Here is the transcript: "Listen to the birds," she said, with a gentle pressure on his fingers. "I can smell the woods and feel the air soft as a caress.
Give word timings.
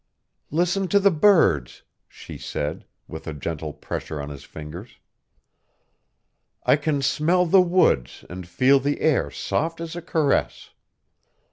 "Listen 0.49 0.87
to 0.87 0.99
the 0.99 1.11
birds," 1.11 1.83
she 2.07 2.35
said, 2.35 2.85
with 3.07 3.27
a 3.27 3.33
gentle 3.35 3.71
pressure 3.71 4.19
on 4.19 4.29
his 4.29 4.43
fingers. 4.43 4.97
"I 6.63 6.75
can 6.75 7.03
smell 7.03 7.45
the 7.45 7.61
woods 7.61 8.25
and 8.27 8.47
feel 8.47 8.79
the 8.79 9.01
air 9.01 9.29
soft 9.29 9.79
as 9.79 9.95
a 9.95 10.01
caress. 10.01 10.71